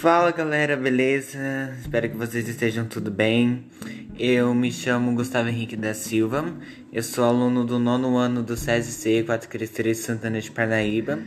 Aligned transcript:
Fala 0.00 0.30
galera, 0.30 0.76
beleza? 0.76 1.76
Espero 1.80 2.08
que 2.08 2.16
vocês 2.16 2.48
estejam 2.48 2.86
tudo 2.86 3.10
bem. 3.10 3.64
Eu 4.16 4.54
me 4.54 4.70
chamo 4.70 5.12
Gustavo 5.12 5.48
Henrique 5.48 5.76
da 5.76 5.92
Silva, 5.92 6.54
eu 6.92 7.02
sou 7.02 7.24
aluno 7.24 7.64
do 7.64 7.80
nono 7.80 8.16
ano 8.16 8.40
do 8.40 8.56
SESI 8.56 9.24
433 9.24 9.98
Santana 9.98 10.40
de 10.40 10.52
Parnaíba. 10.52 11.18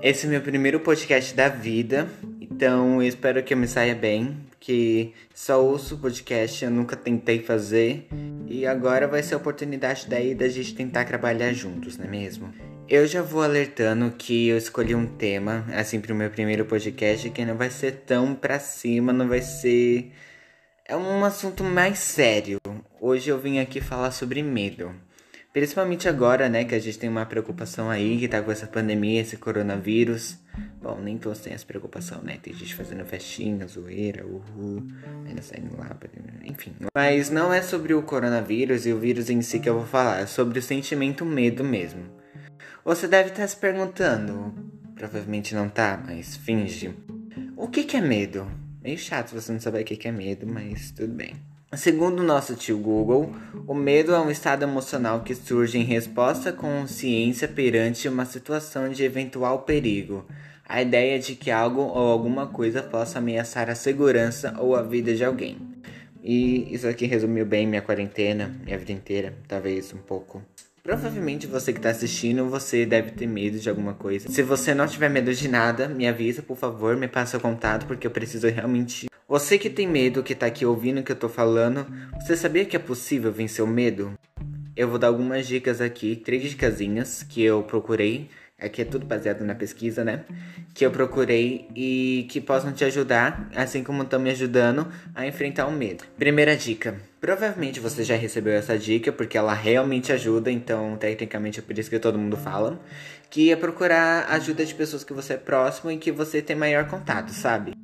Esse 0.00 0.26
é 0.26 0.28
meu 0.28 0.40
primeiro 0.40 0.78
podcast 0.78 1.34
da 1.34 1.48
vida, 1.48 2.08
então 2.40 3.02
eu 3.02 3.08
espero 3.08 3.42
que 3.42 3.52
eu 3.52 3.58
me 3.58 3.66
saia 3.66 3.96
bem, 3.96 4.36
que 4.60 5.12
só 5.34 5.60
ouço 5.60 5.98
podcast, 5.98 6.64
eu 6.64 6.70
nunca 6.70 6.94
tentei 6.94 7.40
fazer 7.40 8.06
e 8.50 8.66
agora 8.66 9.06
vai 9.06 9.22
ser 9.22 9.34
a 9.34 9.36
oportunidade 9.36 10.08
daí 10.08 10.34
da 10.34 10.48
gente 10.48 10.74
tentar 10.74 11.04
trabalhar 11.04 11.52
juntos, 11.52 11.96
não 11.96 12.04
é 12.04 12.08
mesmo? 12.08 12.52
Eu 12.88 13.06
já 13.06 13.22
vou 13.22 13.44
alertando 13.44 14.10
que 14.10 14.48
eu 14.48 14.58
escolhi 14.58 14.92
um 14.92 15.06
tema, 15.06 15.64
assim, 15.72 16.00
pro 16.00 16.16
meu 16.16 16.28
primeiro 16.28 16.64
podcast, 16.64 17.30
que 17.30 17.44
não 17.44 17.56
vai 17.56 17.70
ser 17.70 18.02
tão 18.04 18.34
pra 18.34 18.58
cima, 18.58 19.12
não 19.12 19.28
vai 19.28 19.40
ser. 19.40 20.12
É 20.84 20.96
um 20.96 21.24
assunto 21.24 21.62
mais 21.62 22.00
sério. 22.00 22.58
Hoje 23.00 23.30
eu 23.30 23.38
vim 23.38 23.60
aqui 23.60 23.80
falar 23.80 24.10
sobre 24.10 24.42
medo. 24.42 24.92
Principalmente 25.52 26.08
agora, 26.08 26.48
né, 26.48 26.64
que 26.64 26.74
a 26.74 26.80
gente 26.80 26.98
tem 26.98 27.08
uma 27.08 27.24
preocupação 27.24 27.88
aí, 27.88 28.18
que 28.18 28.26
tá 28.26 28.42
com 28.42 28.50
essa 28.50 28.66
pandemia, 28.66 29.20
esse 29.20 29.36
coronavírus. 29.36 30.36
Bom, 30.82 30.98
nem 30.98 31.18
todos 31.18 31.40
têm 31.40 31.52
essa 31.52 31.66
preocupação, 31.66 32.22
né? 32.22 32.38
Tem 32.42 32.54
gente 32.54 32.74
fazendo 32.74 33.04
festinha, 33.04 33.66
zoeira, 33.66 34.26
uhul, 34.26 34.82
ainda 35.26 35.42
saindo 35.42 35.76
lá, 35.76 35.94
enfim. 36.42 36.74
Mas 36.94 37.28
não 37.28 37.52
é 37.52 37.60
sobre 37.60 37.92
o 37.92 38.02
coronavírus 38.02 38.86
e 38.86 38.92
o 38.92 38.98
vírus 38.98 39.28
em 39.28 39.42
si 39.42 39.60
que 39.60 39.68
eu 39.68 39.74
vou 39.74 39.86
falar, 39.86 40.22
é 40.22 40.26
sobre 40.26 40.58
o 40.58 40.62
sentimento 40.62 41.24
medo 41.24 41.62
mesmo. 41.62 42.02
Você 42.82 43.06
deve 43.06 43.28
estar 43.28 43.46
se 43.46 43.56
perguntando, 43.56 44.54
provavelmente 44.94 45.54
não 45.54 45.68
tá, 45.68 46.02
mas 46.02 46.36
finge. 46.36 46.94
O 47.56 47.68
que, 47.68 47.84
que 47.84 47.98
é 47.98 48.00
medo? 48.00 48.50
Meio 48.82 48.96
chato 48.96 49.32
você 49.32 49.52
não 49.52 49.60
saber 49.60 49.82
o 49.82 49.84
que, 49.84 49.96
que 49.96 50.08
é 50.08 50.12
medo, 50.12 50.46
mas 50.46 50.90
tudo 50.92 51.12
bem. 51.12 51.34
Segundo 51.74 52.24
nosso 52.24 52.56
tio 52.56 52.76
Google, 52.78 53.32
o 53.64 53.74
medo 53.74 54.12
é 54.12 54.18
um 54.18 54.28
estado 54.28 54.64
emocional 54.64 55.20
que 55.20 55.36
surge 55.36 55.78
em 55.78 55.84
resposta 55.84 56.50
à 56.50 56.52
consciência 56.52 57.46
perante 57.46 58.08
uma 58.08 58.24
situação 58.24 58.88
de 58.88 59.04
eventual 59.04 59.60
perigo. 59.60 60.26
A 60.68 60.82
ideia 60.82 61.16
de 61.20 61.36
que 61.36 61.48
algo 61.48 61.80
ou 61.80 62.10
alguma 62.10 62.48
coisa 62.48 62.82
possa 62.82 63.18
ameaçar 63.18 63.70
a 63.70 63.76
segurança 63.76 64.56
ou 64.58 64.74
a 64.74 64.82
vida 64.82 65.14
de 65.14 65.24
alguém. 65.24 65.58
E 66.24 66.74
isso 66.74 66.88
aqui 66.88 67.06
resumiu 67.06 67.46
bem 67.46 67.68
minha 67.68 67.82
quarentena, 67.82 68.52
minha 68.64 68.76
vida 68.76 68.90
inteira, 68.90 69.34
talvez 69.46 69.92
um 69.94 69.98
pouco. 69.98 70.42
Provavelmente 70.82 71.46
você 71.46 71.72
que 71.72 71.78
está 71.78 71.90
assistindo, 71.90 72.50
você 72.50 72.84
deve 72.84 73.12
ter 73.12 73.28
medo 73.28 73.60
de 73.60 73.70
alguma 73.70 73.94
coisa. 73.94 74.28
Se 74.28 74.42
você 74.42 74.74
não 74.74 74.88
tiver 74.88 75.08
medo 75.08 75.32
de 75.32 75.46
nada, 75.46 75.86
me 75.86 76.08
avisa, 76.08 76.42
por 76.42 76.56
favor, 76.56 76.96
me 76.96 77.06
passa 77.06 77.36
o 77.36 77.40
contato, 77.40 77.86
porque 77.86 78.08
eu 78.08 78.10
preciso 78.10 78.48
realmente. 78.48 79.09
Você 79.30 79.56
que 79.56 79.70
tem 79.70 79.86
medo, 79.86 80.24
que 80.24 80.32
está 80.32 80.46
aqui 80.46 80.66
ouvindo 80.66 80.98
o 80.98 81.04
que 81.04 81.12
eu 81.12 81.14
estou 81.14 81.30
falando, 81.30 81.86
você 82.20 82.36
sabia 82.36 82.64
que 82.64 82.74
é 82.74 82.80
possível 82.80 83.30
vencer 83.30 83.64
o 83.64 83.68
medo? 83.68 84.12
Eu 84.76 84.88
vou 84.88 84.98
dar 84.98 85.06
algumas 85.06 85.46
dicas 85.46 85.80
aqui, 85.80 86.16
três 86.16 86.42
dicasinhas 86.42 87.22
que 87.22 87.40
eu 87.40 87.62
procurei 87.62 88.28
Aqui 88.60 88.82
é 88.82 88.84
tudo 88.84 89.06
baseado 89.06 89.42
na 89.42 89.54
pesquisa, 89.54 90.04
né? 90.04 90.22
Que 90.74 90.84
eu 90.84 90.90
procurei 90.90 91.66
e 91.74 92.26
que 92.28 92.42
possam 92.42 92.70
te 92.72 92.84
ajudar, 92.84 93.48
assim 93.56 93.82
como 93.82 94.02
estão 94.02 94.20
me 94.20 94.28
ajudando, 94.30 94.86
a 95.14 95.26
enfrentar 95.26 95.66
o 95.66 95.72
medo. 95.72 96.04
Primeira 96.18 96.54
dica. 96.54 96.94
Provavelmente 97.18 97.80
você 97.80 98.04
já 98.04 98.16
recebeu 98.16 98.52
essa 98.52 98.78
dica, 98.78 99.10
porque 99.10 99.38
ela 99.38 99.54
realmente 99.54 100.12
ajuda, 100.12 100.50
então 100.50 100.94
tecnicamente 100.98 101.58
é 101.58 101.62
por 101.62 101.78
isso 101.78 101.88
que 101.88 101.98
todo 101.98 102.18
mundo 102.18 102.36
fala. 102.36 102.78
Que 103.30 103.50
é 103.50 103.56
procurar 103.56 104.26
ajuda 104.28 104.64
de 104.66 104.74
pessoas 104.74 105.04
que 105.04 105.14
você 105.14 105.34
é 105.34 105.38
próximo 105.38 105.90
e 105.90 105.96
que 105.96 106.12
você 106.12 106.42
tem 106.42 106.54
maior 106.54 106.86
contato, 106.86 107.30
sabe? 107.30 107.79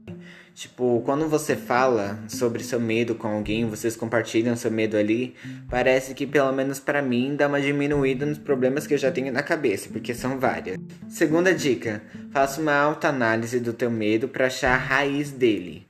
Tipo, 0.57 1.03
quando 1.05 1.29
você 1.29 1.55
fala 1.55 2.19
sobre 2.29 2.65
seu 2.65 2.81
medo 2.81 3.15
com 3.15 3.29
alguém, 3.29 3.67
vocês 3.67 3.95
compartilham 3.95 4.57
seu 4.57 4.71
medo 4.71 4.97
ali, 4.97 5.35
parece 5.69 6.15
que 6.15 6.27
pelo 6.27 6.51
menos 6.51 6.81
para 6.81 7.03
mim 7.03 7.37
dá 7.37 7.47
uma 7.47 7.61
diminuída 7.61 8.25
nos 8.25 8.39
problemas 8.39 8.87
que 8.87 8.95
eu 8.95 8.99
já 8.99 9.13
tenho 9.13 9.31
na 9.31 9.43
cabeça, 9.43 9.91
porque 9.93 10.15
são 10.15 10.41
várias. 10.41 10.79
Segunda 11.11 11.53
dica: 11.53 12.03
faça 12.33 12.59
uma 12.59 12.75
autoanálise 12.75 13.61
do 13.61 13.75
teu 13.75 13.91
medo 13.91 14.29
para 14.29 14.47
achar 14.47 14.73
a 14.73 14.79
raiz 14.79 15.31
dele. 15.31 15.87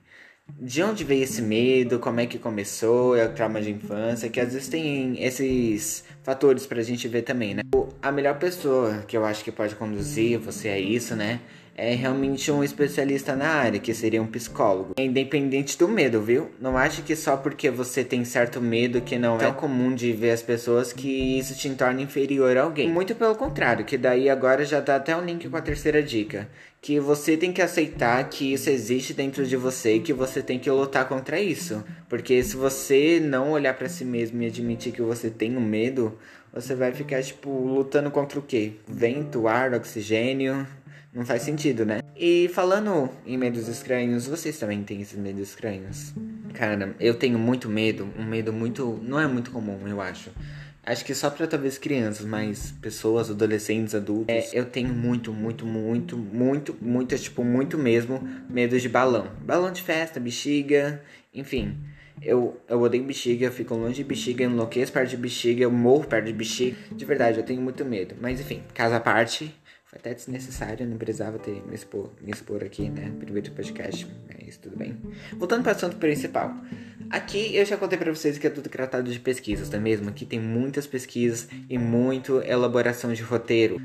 De 0.59 0.83
onde 0.83 1.05
veio 1.05 1.23
esse 1.23 1.41
medo? 1.41 1.97
Como 1.97 2.19
é 2.19 2.25
que 2.25 2.37
começou? 2.37 3.15
É 3.15 3.25
o 3.25 3.33
trauma 3.33 3.61
de 3.61 3.71
infância? 3.71 4.27
Que 4.27 4.41
às 4.41 4.51
vezes 4.51 4.67
tem 4.67 5.23
esses 5.23 6.03
fatores 6.23 6.65
pra 6.65 6.81
gente 6.81 7.07
ver 7.07 7.21
também, 7.21 7.53
né? 7.53 7.61
A 8.01 8.11
melhor 8.11 8.37
pessoa 8.37 9.03
que 9.07 9.15
eu 9.15 9.25
acho 9.25 9.45
que 9.45 9.51
pode 9.51 9.75
conduzir 9.75 10.37
você 10.39 10.67
a 10.67 10.77
isso, 10.77 11.15
né? 11.15 11.39
É 11.77 11.93
realmente 11.93 12.51
um 12.51 12.63
especialista 12.63 13.35
na 13.35 13.47
área, 13.47 13.79
que 13.79 13.93
seria 13.93 14.19
um 14.19 14.25
psicólogo. 14.25 14.95
É 14.97 15.03
independente 15.03 15.77
do 15.77 15.87
medo, 15.87 16.19
viu? 16.19 16.49
Não 16.59 16.75
ache 16.75 17.03
que 17.03 17.15
só 17.15 17.37
porque 17.37 17.69
você 17.69 18.03
tem 18.03 18.25
certo 18.25 18.59
medo 18.59 18.99
que 18.99 19.17
não 19.17 19.39
é 19.39 19.51
comum 19.51 19.93
de 19.93 20.11
ver 20.11 20.31
as 20.31 20.41
pessoas 20.41 20.91
que 20.91 21.37
isso 21.37 21.55
te 21.55 21.69
torna 21.75 22.01
inferior 22.01 22.57
a 22.57 22.63
alguém. 22.63 22.91
Muito 22.91 23.13
pelo 23.13 23.35
contrário, 23.35 23.85
que 23.85 23.97
daí 23.97 24.27
agora 24.27 24.65
já 24.65 24.79
dá 24.79 24.95
até 24.95 25.15
um 25.15 25.23
link 25.23 25.47
com 25.47 25.55
a 25.55 25.61
terceira 25.61 26.01
dica. 26.01 26.49
Que 26.81 26.99
você 26.99 27.37
tem 27.37 27.53
que 27.53 27.61
aceitar 27.61 28.27
que 28.27 28.53
isso 28.53 28.69
existe 28.69 29.13
dentro 29.13 29.45
de 29.45 29.55
você 29.55 29.95
e 29.95 29.99
que 29.99 30.13
você 30.13 30.41
tem 30.41 30.57
que 30.57 30.69
lutar 30.71 31.07
contra 31.07 31.39
isso. 31.39 31.83
Porque 32.09 32.41
se 32.41 32.55
você 32.55 33.19
não 33.19 33.51
olhar 33.51 33.75
para 33.75 33.89
si 33.89 34.03
mesmo 34.03 34.41
e 34.41 34.47
admitir 34.47 34.93
que 34.93 35.01
você 35.01 35.29
tem 35.29 35.55
um 35.55 35.61
medo, 35.61 36.17
você 36.53 36.73
vai 36.73 36.91
ficar, 36.91 37.21
tipo, 37.21 37.49
lutando 37.49 38.09
contra 38.09 38.39
o 38.39 38.41
quê? 38.41 38.73
Vento, 38.87 39.47
ar, 39.47 39.73
oxigênio. 39.73 40.65
Não 41.17 41.25
faz 41.25 41.41
sentido, 41.41 41.83
né? 41.83 42.01
E 42.15 42.47
falando 42.53 43.09
em 43.25 43.35
medos 43.37 43.67
estranhos, 43.67 44.27
vocês 44.27 44.59
também 44.59 44.83
têm 44.83 45.01
esses 45.01 45.17
medos 45.17 45.49
estranhos? 45.49 46.13
Cara, 46.53 46.95
eu 46.99 47.15
tenho 47.15 47.39
muito 47.39 47.67
medo, 47.67 48.07
um 48.15 48.23
medo 48.23 48.53
muito. 48.53 48.99
Não 49.01 49.19
é 49.19 49.25
muito 49.25 49.49
comum, 49.49 49.79
eu 49.87 49.99
acho. 49.99 50.29
Acho 50.85 51.03
que 51.03 51.15
só 51.15 51.31
pra 51.31 51.47
talvez 51.47 51.79
crianças, 51.79 52.23
mas 52.23 52.71
pessoas, 52.79 53.31
adolescentes, 53.31 53.95
adultos. 53.95 54.27
É, 54.29 54.47
eu 54.53 54.65
tenho 54.65 54.89
muito, 54.89 55.33
muito, 55.33 55.65
muito, 55.65 56.15
muito, 56.15 56.77
muito, 56.79 57.15
é, 57.15 57.17
tipo, 57.17 57.43
muito 57.43 57.79
mesmo 57.79 58.21
medo 58.47 58.79
de 58.79 58.87
balão. 58.87 59.27
Balão 59.41 59.71
de 59.71 59.81
festa, 59.81 60.19
bexiga, 60.19 61.01
enfim. 61.33 61.75
Eu, 62.21 62.61
eu 62.69 62.79
odeio 62.79 63.03
bexiga, 63.03 63.47
eu 63.47 63.51
fico 63.51 63.73
longe 63.73 63.95
de 63.95 64.03
bexiga, 64.03 64.43
eu 64.43 64.51
enlouqueço 64.51 64.93
perto 64.93 65.09
de 65.09 65.17
bexiga, 65.17 65.63
eu 65.63 65.71
morro 65.71 66.05
perto 66.05 66.25
de 66.25 66.33
bexiga. 66.33 66.77
De 66.91 67.05
verdade, 67.05 67.39
eu 67.39 67.43
tenho 67.43 67.61
muito 67.61 67.83
medo. 67.83 68.13
Mas 68.21 68.39
enfim, 68.39 68.61
casa 68.75 68.97
à 68.97 68.99
parte. 68.99 69.51
Foi 69.87 69.99
até 69.99 70.13
desnecessário, 70.13 70.85
não 70.85 70.97
precisava 70.97 71.39
ter 71.39 71.65
me 71.65 71.73
expor, 71.73 72.11
me 72.19 72.29
expor 72.29 72.61
aqui, 72.61 72.89
né? 72.89 73.09
Primeiro 73.19 73.51
podcast, 73.51 74.05
mas 74.27 74.57
tudo 74.57 74.75
bem. 74.75 74.97
Voltando 75.37 75.63
para 75.63 75.71
o 75.71 75.75
assunto 75.77 75.95
principal. 75.95 76.53
Aqui 77.09 77.55
eu 77.55 77.65
já 77.65 77.77
contei 77.77 77.97
para 77.97 78.13
vocês 78.13 78.37
que 78.37 78.45
é 78.45 78.49
tudo 78.49 78.67
tratado 78.67 79.09
de 79.09 79.17
pesquisas, 79.17 79.69
não 79.69 79.79
é 79.79 79.81
mesmo? 79.81 80.09
Aqui 80.09 80.25
tem 80.25 80.41
muitas 80.41 80.85
pesquisas 80.85 81.47
e 81.69 81.77
muito 81.77 82.41
elaboração 82.41 83.13
de 83.13 83.21
roteiro. 83.23 83.81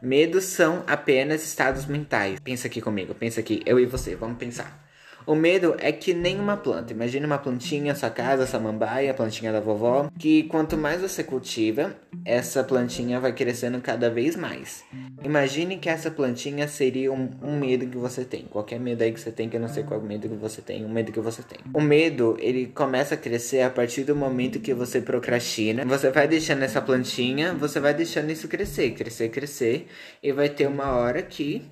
Medos 0.00 0.44
são 0.44 0.84
apenas 0.86 1.44
estados 1.44 1.86
mentais. 1.86 2.38
Pensa 2.38 2.68
aqui 2.68 2.80
comigo, 2.80 3.12
pensa 3.12 3.40
aqui, 3.40 3.60
eu 3.66 3.80
e 3.80 3.86
você, 3.86 4.14
vamos 4.14 4.38
pensar. 4.38 4.83
O 5.26 5.34
medo 5.34 5.74
é 5.78 5.90
que 5.90 6.12
nem 6.12 6.38
uma 6.38 6.56
planta. 6.56 6.92
Imagina 6.92 7.26
uma 7.26 7.38
plantinha, 7.38 7.94
sua 7.94 8.10
casa, 8.10 8.46
samambaia, 8.46 9.10
a 9.10 9.14
plantinha 9.14 9.52
da 9.52 9.60
vovó, 9.60 10.10
que 10.18 10.42
quanto 10.44 10.76
mais 10.76 11.00
você 11.00 11.24
cultiva, 11.24 11.94
essa 12.24 12.62
plantinha 12.62 13.18
vai 13.18 13.32
crescendo 13.32 13.80
cada 13.80 14.10
vez 14.10 14.36
mais. 14.36 14.84
Imagine 15.22 15.78
que 15.78 15.88
essa 15.88 16.10
plantinha 16.10 16.68
seria 16.68 17.10
um, 17.10 17.30
um, 17.42 17.58
medo 17.58 17.86
que 17.86 17.96
você 17.96 18.24
tem. 18.24 18.42
Qualquer 18.42 18.78
medo 18.78 19.02
aí 19.02 19.12
que 19.12 19.20
você 19.20 19.32
tem, 19.32 19.48
que 19.48 19.56
eu 19.56 19.60
não 19.60 19.68
sei 19.68 19.82
qual 19.82 20.00
medo 20.00 20.28
que 20.28 20.34
você 20.34 20.60
tem, 20.60 20.84
um 20.84 20.90
medo 20.90 21.10
que 21.10 21.20
você 21.20 21.42
tem. 21.42 21.58
O 21.72 21.80
medo, 21.80 22.36
ele 22.38 22.66
começa 22.66 23.14
a 23.14 23.18
crescer 23.18 23.62
a 23.62 23.70
partir 23.70 24.04
do 24.04 24.14
momento 24.14 24.60
que 24.60 24.74
você 24.74 25.00
procrastina. 25.00 25.84
Você 25.86 26.10
vai 26.10 26.28
deixando 26.28 26.62
essa 26.62 26.82
plantinha, 26.82 27.54
você 27.54 27.80
vai 27.80 27.94
deixando 27.94 28.30
isso 28.30 28.46
crescer, 28.46 28.90
crescer, 28.90 29.30
crescer, 29.30 29.86
e 30.22 30.32
vai 30.32 30.50
ter 30.50 30.66
uma 30.66 30.92
hora 30.92 31.22
que 31.22 31.62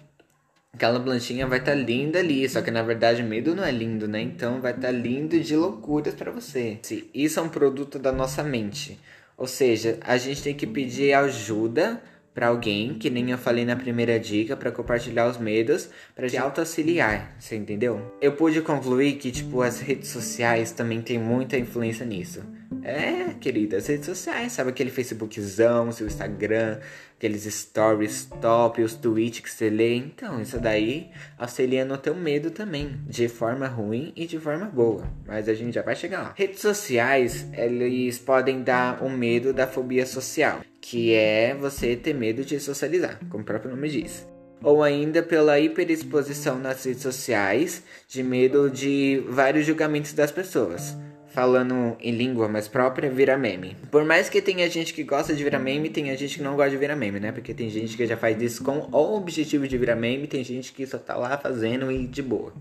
aquela 0.75 0.99
plantinha 0.99 1.47
vai 1.47 1.59
estar 1.59 1.73
tá 1.73 1.79
linda 1.79 2.19
ali, 2.19 2.49
só 2.49 2.63
que 2.63 2.71
na 2.71 2.83
verdade 2.83 3.23
medo 3.23 3.55
não 3.55 3.63
é 3.63 3.71
lindo, 3.71 4.09
né? 4.09 4.23
Então 4.23 4.61
vai 4.61 4.73
estar 4.73 4.89
tá 4.89 4.91
lindo 4.91 5.39
de 5.39 5.55
loucuras 5.55 6.15
para 6.15 6.31
você. 6.31 6.79
Isso 7.13 7.39
é 7.39 7.43
um 7.43 7.49
produto 7.49 7.99
da 7.99 8.11
nossa 8.11 8.43
mente. 8.43 8.99
Ou 9.37 9.47
seja, 9.47 9.99
a 10.01 10.17
gente 10.17 10.43
tem 10.43 10.55
que 10.55 10.67
pedir 10.67 11.13
ajuda 11.13 12.03
para 12.35 12.49
alguém, 12.49 12.95
que 12.95 13.11
nem 13.11 13.31
eu 13.31 13.39
falei 13.39 13.65
na 13.65 13.77
primeira 13.77 14.19
dica, 14.19 14.57
para 14.57 14.73
compartilhar 14.73 15.29
os 15.29 15.37
medos, 15.37 15.89
para 16.15 16.29
te 16.29 16.37
autoauxiliar, 16.37 17.35
você 17.39 17.57
entendeu? 17.57 18.01
Eu 18.21 18.33
pude 18.33 18.61
concluir 18.63 19.17
que 19.17 19.31
tipo 19.31 19.61
as 19.61 19.81
redes 19.81 20.09
sociais 20.09 20.73
também 20.73 21.03
tem 21.03 21.19
muita 21.19 21.59
influência 21.59 22.07
nisso. 22.07 22.43
É, 22.83 23.35
querida, 23.41 23.77
as 23.77 23.87
redes 23.87 24.07
sociais, 24.07 24.53
sabe 24.53 24.71
aquele 24.71 24.91
Facebookzão, 24.91 25.93
seu 25.93 26.07
Instagram, 26.07 26.81
aqueles 27.17 27.45
stories 27.45 28.25
top, 28.41 28.83
os 28.83 28.95
tweets 28.95 29.41
que 29.41 29.51
você 29.51 29.71
lê. 29.71 29.95
Então, 29.95 30.41
isso 30.41 30.59
daí 30.59 31.11
auxilia 31.39 31.85
no 31.85 31.97
teu 31.97 32.15
medo 32.15 32.51
também, 32.51 32.99
de 33.07 33.29
forma 33.29 33.69
ruim 33.69 34.13
e 34.17 34.27
de 34.27 34.39
forma 34.39 34.67
boa. 34.67 35.05
Mas 35.27 35.49
a 35.49 35.55
gente 35.55 35.75
já 35.75 35.83
vai 35.83 35.95
chegar 35.95 36.23
lá. 36.23 36.35
Redes 36.37 36.61
sociais, 36.61 37.47
eles 37.53 38.19
podem 38.19 38.63
dar 38.63 39.01
o 39.03 39.07
um 39.07 39.17
medo 39.17 39.53
da 39.53 39.67
fobia 39.67 40.05
social, 40.05 40.63
que 40.83 41.15
é 41.15 41.55
você 41.55 41.97
ter 41.97 42.13
medo 42.13 42.45
de 42.45 42.59
socializar, 42.61 43.19
como 43.31 43.43
o 43.43 43.47
próprio 43.47 43.71
nome 43.71 43.89
diz. 43.89 44.27
ou 44.63 44.83
ainda 44.83 45.23
pela 45.23 45.59
hiperexposição 45.59 46.59
nas 46.59 46.85
redes 46.85 47.03
sociais, 47.03 47.83
de 48.07 48.23
medo 48.23 48.71
de 48.71 49.23
vários 49.29 49.67
julgamentos 49.67 50.13
das 50.13 50.31
pessoas. 50.31 50.97
Falando 51.35 51.97
em 51.99 52.13
língua 52.13 52.47
mais 52.47 52.69
própria, 52.69 53.11
vira 53.11 53.37
meme. 53.39 53.77
Por 53.91 54.05
mais 54.05 54.29
que 54.29 54.41
tenha 54.43 54.69
gente 54.71 54.95
que 54.95 55.03
gosta 55.03 55.35
de 55.35 55.43
virar 55.43 55.59
meme, 55.59 55.89
tem 55.89 56.15
gente 56.17 56.37
que 56.37 56.45
não 56.45 56.55
gosta 56.55 56.71
de 56.71 56.77
virar 56.77 56.95
meme, 56.95 57.19
né? 57.19 57.33
Porque 57.33 57.55
tem 57.55 57.71
gente 57.71 57.97
que 57.97 58.07
já 58.07 58.17
faz 58.17 58.41
isso 58.41 58.63
com 58.63 58.89
o 58.93 59.17
objetivo 59.17 59.67
de 59.67 59.79
virar 59.79 59.97
meme, 59.97 60.29
tem 60.29 60.45
gente 60.45 60.73
que 60.73 60.87
só 60.87 60.99
tá 60.99 61.17
lá 61.17 61.37
fazendo 61.39 61.91
e 61.91 62.07
de 62.07 62.23
boa. 62.23 62.53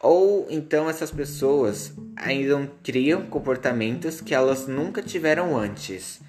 Ou 0.00 0.46
então 0.50 0.88
essas 0.88 1.10
pessoas 1.10 1.92
ainda 2.16 2.68
criam 2.82 3.26
comportamentos 3.26 4.20
que 4.20 4.34
elas 4.34 4.66
nunca 4.66 5.02
tiveram 5.02 5.56
antes 5.56 6.20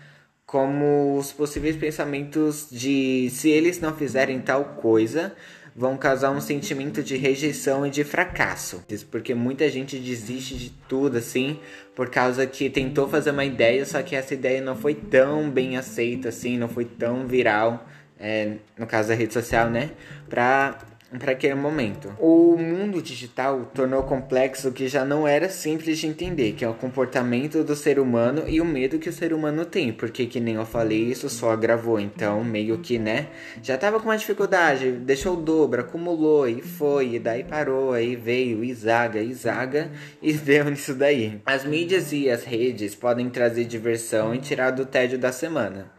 como 0.46 1.18
os 1.18 1.32
possíveis 1.32 1.76
pensamentos 1.76 2.68
de 2.72 3.30
se 3.32 3.50
eles 3.50 3.80
não 3.80 3.96
fizerem 3.96 4.40
tal 4.40 4.64
coisa, 4.76 5.34
vão 5.76 5.98
causar 5.98 6.32
um 6.32 6.40
sentimento 6.40 7.04
de 7.04 7.18
rejeição 7.18 7.86
e 7.86 7.90
de 7.90 8.04
fracasso. 8.04 8.84
Porque 9.12 9.36
muita 9.36 9.70
gente 9.70 9.98
desiste 9.98 10.56
de 10.56 10.70
tudo 10.88 11.18
assim, 11.18 11.60
por 11.94 12.10
causa 12.10 12.46
que 12.48 12.70
tentou 12.70 13.10
fazer 13.10 13.32
uma 13.32 13.44
ideia, 13.44 13.86
só 13.86 14.02
que 14.02 14.16
essa 14.16 14.34
ideia 14.34 14.62
não 14.62 14.76
foi 14.76 14.96
tão 14.96 15.50
bem 15.50 15.76
aceita 15.76 16.30
assim, 16.30 16.58
não 16.58 16.70
foi 16.70 16.86
tão 16.86 17.28
viral, 17.28 17.86
é, 18.18 18.54
no 18.78 18.88
caso 18.88 19.10
da 19.10 19.16
rede 19.16 19.34
social, 19.34 19.70
né? 19.70 19.92
Pra 20.30 20.78
para 21.20 21.32
aquele 21.32 21.56
momento. 21.56 22.14
O 22.20 22.58
mundo 22.58 23.02
digital 23.02 23.70
tornou 23.74 24.04
complexo 24.04 24.70
o 24.70 24.72
que 24.72 24.88
já 24.88 25.06
não 25.06 25.28
era 25.28 25.50
simples 25.50 26.00
de 26.00 26.08
entender, 26.08 26.54
que 26.54 26.66
é 26.66 26.70
o 26.70 26.74
comportamento 26.74 27.64
do 27.64 27.76
ser 27.76 28.00
humano 28.00 28.44
e 28.48 28.60
o 28.60 28.66
medo 28.66 29.00
que 29.00 29.10
o 29.10 29.14
ser 29.14 29.34
humano 29.34 29.66
tem, 29.66 29.94
porque 29.94 30.26
que 30.26 30.40
nem 30.40 30.56
eu 30.56 30.66
falei, 30.66 31.04
isso 31.04 31.30
só 31.30 31.52
agravou, 31.52 32.00
então 32.00 32.44
meio 32.44 32.78
que, 32.80 32.98
né, 32.98 33.28
já 33.62 33.78
tava 33.78 34.00
com 34.00 34.10
uma 34.10 34.18
dificuldade, 34.18 34.92
deixou 34.92 35.38
o 35.38 35.42
dobro, 35.42 35.82
acumulou 35.82 36.48
e 36.48 36.62
foi, 36.62 37.16
e 37.16 37.20
daí 37.20 37.44
parou, 37.44 37.94
aí 37.94 38.16
veio, 38.16 38.64
e 38.64 38.74
zaga, 38.74 39.22
e 39.22 39.34
zaga, 39.34 39.92
e 40.22 40.34
deu 40.46 40.66
nisso 40.66 40.94
daí. 40.94 41.42
As 41.46 41.66
mídias 41.66 42.12
e 42.12 42.30
as 42.30 42.44
redes 42.44 42.96
podem 42.96 43.30
trazer 43.30 43.66
diversão 43.66 44.34
e 44.34 44.40
tirar 44.40 44.72
do 44.72 44.86
tédio 44.86 45.18
da 45.18 45.32
semana, 45.32 45.92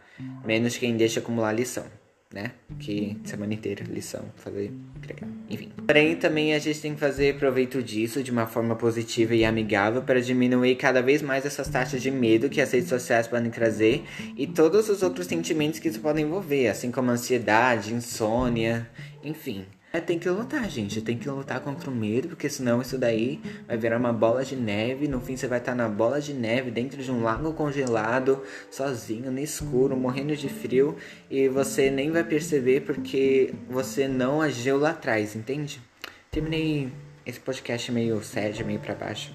menos 0.45 0.77
quem 0.77 0.95
deixa 0.95 1.19
acumular 1.19 1.51
lição 1.51 1.85
né? 2.33 2.51
Que 2.79 3.17
semana 3.23 3.53
inteira, 3.53 3.83
lição, 3.85 4.25
fazer, 4.35 4.71
entregar, 4.95 5.29
enfim. 5.49 5.71
Porém, 5.85 6.15
também 6.15 6.53
a 6.53 6.59
gente 6.59 6.81
tem 6.81 6.93
que 6.93 6.99
fazer 6.99 7.37
proveito 7.37 7.81
disso 7.81 8.21
de 8.21 8.31
uma 8.31 8.45
forma 8.45 8.75
positiva 8.75 9.33
e 9.33 9.45
amigável 9.45 10.01
para 10.01 10.21
diminuir 10.21 10.75
cada 10.75 11.01
vez 11.01 11.21
mais 11.21 11.45
essas 11.45 11.69
taxas 11.69 12.01
de 12.01 12.11
medo 12.11 12.49
que 12.49 12.59
as 12.59 12.71
redes 12.71 12.89
sociais 12.89 13.27
podem 13.27 13.49
trazer 13.49 14.03
e 14.35 14.45
todos 14.45 14.89
os 14.89 15.01
outros 15.01 15.27
sentimentos 15.27 15.79
que 15.79 15.87
isso 15.87 15.99
pode 15.99 16.21
envolver, 16.21 16.67
assim 16.67 16.91
como 16.91 17.11
ansiedade, 17.11 17.93
insônia, 17.93 18.89
enfim. 19.23 19.65
É, 19.97 19.99
tem 19.99 20.19
que 20.19 20.29
lutar, 20.29 20.69
gente. 20.69 21.01
Tem 21.01 21.17
que 21.17 21.27
lutar 21.27 21.59
contra 21.59 21.89
o 21.89 21.93
medo, 21.93 22.27
porque 22.27 22.47
senão 22.47 22.81
isso 22.81 22.99
daí 22.99 23.41
vai 23.67 23.77
virar 23.77 23.97
uma 23.97 24.13
bola 24.13 24.45
de 24.45 24.55
neve. 24.55 25.07
No 25.07 25.19
fim, 25.19 25.35
você 25.35 25.47
vai 25.47 25.57
estar 25.57 25.73
na 25.73 25.89
bola 25.89 26.21
de 26.21 26.35
neve 26.35 26.69
dentro 26.69 27.01
de 27.01 27.11
um 27.11 27.23
lago 27.23 27.51
congelado, 27.53 28.43
sozinho, 28.69 29.31
no 29.31 29.39
escuro, 29.39 29.97
morrendo 29.97 30.35
de 30.35 30.49
frio. 30.49 30.95
E 31.31 31.49
você 31.49 31.89
nem 31.89 32.11
vai 32.11 32.23
perceber 32.23 32.81
porque 32.81 33.55
você 33.67 34.07
não 34.07 34.39
agiu 34.39 34.77
lá 34.77 34.91
atrás, 34.91 35.35
entende? 35.35 35.81
Terminei 36.29 36.91
esse 37.25 37.39
podcast 37.39 37.91
meio 37.91 38.23
sério, 38.23 38.63
meio 38.67 38.79
para 38.79 38.93
baixo. 38.93 39.33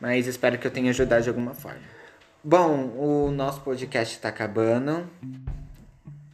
Mas 0.00 0.28
espero 0.28 0.58
que 0.58 0.66
eu 0.66 0.70
tenha 0.70 0.90
ajudado 0.90 1.24
de 1.24 1.28
alguma 1.28 1.54
forma. 1.54 1.82
Bom, 2.42 2.94
o 2.96 3.32
nosso 3.32 3.62
podcast 3.62 4.14
está 4.14 4.28
acabando. 4.28 5.10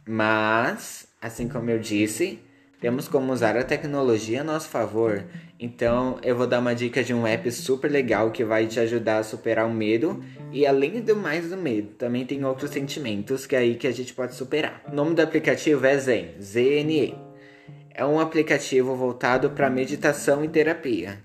Mas, 0.05 1.07
assim 1.19 1.47
como 1.47 1.71
eu 1.71 1.79
disse 1.79 2.39
temos 2.81 3.07
como 3.07 3.31
usar 3.31 3.55
a 3.55 3.63
tecnologia 3.63 4.41
a 4.41 4.43
nosso 4.43 4.67
favor. 4.67 5.23
Então, 5.59 6.17
eu 6.23 6.35
vou 6.35 6.47
dar 6.47 6.59
uma 6.59 6.73
dica 6.73 7.03
de 7.03 7.13
um 7.13 7.27
app 7.27 7.49
super 7.51 7.91
legal 7.91 8.31
que 8.31 8.43
vai 8.43 8.65
te 8.65 8.79
ajudar 8.79 9.19
a 9.19 9.23
superar 9.23 9.67
o 9.67 9.73
medo 9.73 10.21
e 10.51 10.65
além 10.65 10.99
do 10.99 11.15
mais 11.15 11.51
do 11.51 11.55
medo, 11.55 11.89
também 11.89 12.25
tem 12.25 12.43
outros 12.43 12.71
sentimentos 12.71 13.45
que 13.45 13.55
é 13.55 13.59
aí 13.59 13.75
que 13.75 13.85
a 13.85 13.91
gente 13.91 14.15
pode 14.15 14.33
superar. 14.33 14.81
O 14.91 14.95
nome 14.95 15.13
do 15.13 15.21
aplicativo 15.21 15.85
é 15.85 15.95
Zen, 15.95 16.31
Z-N-E. 16.41 17.13
É 17.93 18.03
um 18.03 18.19
aplicativo 18.19 18.95
voltado 18.95 19.51
para 19.51 19.69
meditação 19.69 20.43
e 20.43 20.47
terapia. 20.47 21.19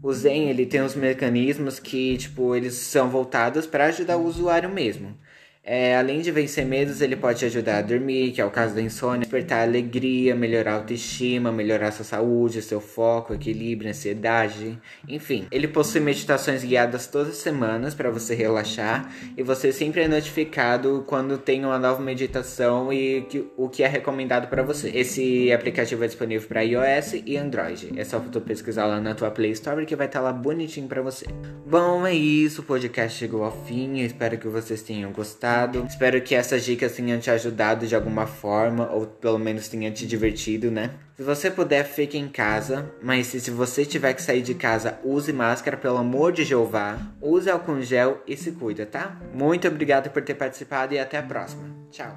O 0.00 0.12
Zen, 0.12 0.48
ele 0.48 0.64
tem 0.64 0.80
uns 0.80 0.94
mecanismos 0.94 1.80
que, 1.80 2.16
tipo, 2.18 2.54
eles 2.54 2.74
são 2.74 3.10
voltados 3.10 3.66
para 3.66 3.86
ajudar 3.86 4.16
o 4.16 4.24
usuário 4.24 4.70
mesmo. 4.70 5.16
É, 5.62 5.94
além 5.94 6.22
de 6.22 6.32
vencer 6.32 6.64
medos, 6.64 7.02
ele 7.02 7.14
pode 7.14 7.40
te 7.40 7.44
ajudar 7.44 7.78
a 7.78 7.82
dormir, 7.82 8.32
que 8.32 8.40
é 8.40 8.44
o 8.44 8.50
caso 8.50 8.74
da 8.74 8.80
insônia, 8.80 9.20
despertar 9.20 9.62
alegria, 9.62 10.34
melhorar 10.34 10.72
a 10.72 10.74
autoestima, 10.76 11.52
melhorar 11.52 11.92
sua 11.92 12.04
saúde, 12.04 12.62
seu 12.62 12.80
foco, 12.80 13.34
equilíbrio, 13.34 13.90
ansiedade, 13.90 14.80
enfim. 15.06 15.46
Ele 15.50 15.68
possui 15.68 16.00
meditações 16.00 16.64
guiadas 16.64 17.06
todas 17.06 17.28
as 17.28 17.36
semanas 17.36 17.94
para 17.94 18.10
você 18.10 18.34
relaxar 18.34 19.14
e 19.36 19.42
você 19.42 19.70
sempre 19.70 20.00
é 20.00 20.08
notificado 20.08 21.04
quando 21.06 21.36
tem 21.36 21.62
uma 21.62 21.78
nova 21.78 22.02
meditação 22.02 22.90
e 22.90 23.20
que, 23.28 23.44
o 23.54 23.68
que 23.68 23.82
é 23.82 23.86
recomendado 23.86 24.48
para 24.48 24.62
você. 24.62 24.90
Esse 24.94 25.52
aplicativo 25.52 26.02
é 26.02 26.06
disponível 26.06 26.48
para 26.48 26.62
iOS 26.62 27.22
e 27.26 27.36
Android. 27.36 27.92
É 27.96 28.04
só 28.04 28.18
tu 28.18 28.40
pesquisar 28.40 28.86
lá 28.86 28.98
na 28.98 29.14
tua 29.14 29.30
Play 29.30 29.50
Store 29.50 29.84
que 29.84 29.94
vai 29.94 30.06
estar 30.06 30.20
tá 30.20 30.24
lá 30.24 30.32
bonitinho 30.32 30.88
para 30.88 31.02
você. 31.02 31.26
Bom, 31.66 32.06
é 32.06 32.14
isso, 32.14 32.62
o 32.62 32.64
podcast 32.64 33.18
chegou 33.18 33.44
ao 33.44 33.52
fim. 33.66 34.00
Eu 34.00 34.06
espero 34.06 34.38
que 34.38 34.48
vocês 34.48 34.80
tenham 34.80 35.12
gostado 35.12 35.50
Espero 35.86 36.20
que 36.20 36.34
essas 36.34 36.64
dicas 36.64 36.92
tenham 36.92 37.18
te 37.18 37.30
ajudado 37.30 37.86
de 37.86 37.94
alguma 37.94 38.26
forma, 38.26 38.90
ou 38.90 39.06
pelo 39.06 39.38
menos 39.38 39.68
tenham 39.68 39.92
te 39.92 40.06
divertido, 40.06 40.70
né? 40.70 40.90
Se 41.16 41.22
você 41.22 41.50
puder, 41.50 41.84
fique 41.84 42.16
em 42.16 42.28
casa, 42.28 42.90
mas 43.02 43.26
se 43.26 43.50
você 43.50 43.84
tiver 43.84 44.14
que 44.14 44.22
sair 44.22 44.42
de 44.42 44.54
casa, 44.54 44.98
use 45.04 45.32
máscara, 45.32 45.76
pelo 45.76 45.98
amor 45.98 46.32
de 46.32 46.44
Jeová. 46.44 46.98
Use 47.20 47.50
álcool 47.50 47.82
gel 47.82 48.22
e 48.26 48.36
se 48.36 48.52
cuida, 48.52 48.86
tá? 48.86 49.20
Muito 49.34 49.68
obrigado 49.68 50.10
por 50.10 50.22
ter 50.22 50.34
participado 50.34 50.94
e 50.94 50.98
até 50.98 51.18
a 51.18 51.22
próxima. 51.22 51.68
Tchau. 51.90 52.16